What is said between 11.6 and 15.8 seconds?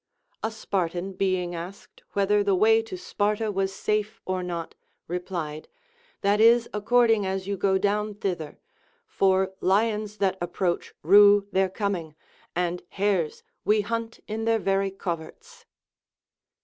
coming, and hares Λνβ hunt in their very coverts.